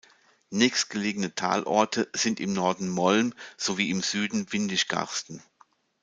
Nächstgelegene 0.49 1.35
Talorte 1.35 2.09
sind 2.13 2.39
im 2.39 2.53
Norden 2.53 2.89
Molln 2.89 3.35
sowie 3.55 3.91
im 3.91 4.01
Süden 4.01 4.51
Windischgarsten. 4.51 5.43